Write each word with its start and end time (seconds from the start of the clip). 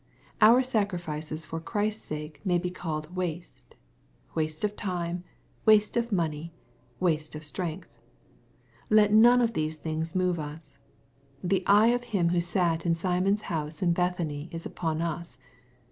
)Our 0.41 0.63
sacrifices 0.63 1.45
for 1.45 1.59
Christ's 1.59 2.05
sake 2.05 2.41
may 2.43 2.57
be 2.57 2.71
called 2.71 3.15
waste,"— 3.15 3.75
^waste 4.35 4.63
of 4.63 4.75
time, 4.75 5.23
waste 5.63 5.95
of 5.95 6.11
money, 6.11 6.55
waste 6.99 7.35
of 7.35 7.43
strength. 7.43 8.01
Eef 8.89 9.11
none 9.11 9.41
of 9.41 9.53
these 9.53 9.75
things 9.77 10.15
move 10.15 10.39
us. 10.39 10.79
The 11.43 11.61
eye 11.67 11.89
of 11.89 12.05
Him 12.05 12.29
who 12.29 12.41
sat 12.41 12.83
in 12.83 12.95
Simon's 12.95 13.43
house 13.43 13.83
in 13.83 13.93
Bethany 13.93 14.49
is 14.51 14.65
upon 14.65 15.03
us. 15.03 15.37